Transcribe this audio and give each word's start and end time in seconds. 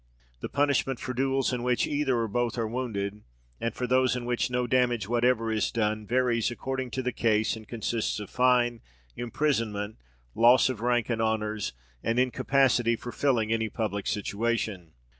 The 0.39 0.49
punishment 0.49 0.99
for 0.99 1.13
duels 1.13 1.53
in 1.53 1.61
which 1.61 1.85
either, 1.85 2.17
or 2.17 2.27
both, 2.27 2.57
are 2.57 2.65
wounded, 2.67 3.21
and 3.59 3.71
for 3.75 3.85
those 3.85 4.15
in 4.15 4.25
which 4.25 4.49
no 4.49 4.65
damage 4.65 5.07
whatever 5.07 5.51
is 5.51 5.69
done, 5.71 6.07
varies 6.07 6.49
according 6.49 6.89
to 6.97 7.03
the 7.03 7.11
case, 7.11 7.55
and 7.55 7.67
consists 7.67 8.19
of 8.19 8.27
fine, 8.31 8.81
imprisonment, 9.15 9.97
loss 10.33 10.69
of 10.69 10.81
rank 10.81 11.11
and 11.11 11.21
honours, 11.21 11.73
and 12.01 12.17
incapacity 12.17 12.95
for 12.95 13.11
filling 13.11 13.53
any 13.53 13.69
public 13.69 14.07
situation. 14.07 14.93